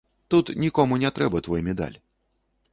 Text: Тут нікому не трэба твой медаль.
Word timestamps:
Тут 0.33 0.51
нікому 0.63 0.97
не 1.05 1.13
трэба 1.19 1.43
твой 1.47 1.61
медаль. 1.71 1.95